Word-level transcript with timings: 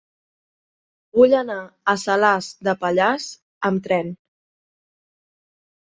Vull 1.17 1.35
anar 1.41 1.57
a 1.93 1.95
Salàs 2.05 2.49
de 2.69 2.75
Pallars 2.85 3.27
amb 3.71 3.85
tren. 3.89 4.13